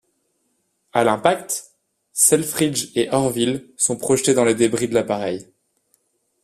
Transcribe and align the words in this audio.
À 0.93 1.03
l'impact, 1.03 1.75
Selfridge 2.11 2.89
et 2.95 3.09
Orville 3.11 3.71
sont 3.77 3.97
projetés 3.97 4.33
dans 4.33 4.45
les 4.45 4.55
débris 4.55 4.87
de 4.87 4.95
l'appareil. 4.95 5.45